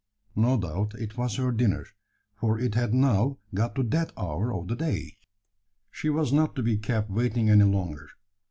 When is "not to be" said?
6.33-6.79